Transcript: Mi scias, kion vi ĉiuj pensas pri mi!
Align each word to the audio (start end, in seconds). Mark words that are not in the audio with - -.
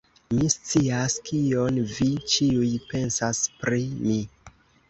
Mi 0.35 0.45
scias, 0.53 1.17
kion 1.27 1.77
vi 1.97 2.09
ĉiuj 2.37 2.73
pensas 2.95 3.47
pri 3.63 3.81
mi! 4.03 4.21